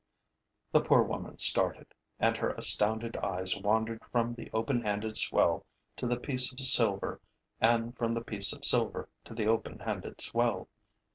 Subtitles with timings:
[0.71, 5.63] The poor woman started; and her astounded eyes wandered from the open handed swell
[5.97, 7.21] to the piece of silver
[7.59, 10.69] and from the piece of silver to the open handed swell.